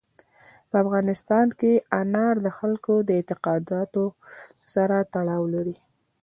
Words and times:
په 0.69 0.75
افغانستان 0.83 1.47
کې 1.59 1.71
انار 2.01 2.35
د 2.45 2.47
خلکو 2.57 2.93
د 3.07 3.09
اعتقاداتو 3.19 4.05
سره 4.73 4.97
تړاو 5.13 5.43
لري. 5.55 5.75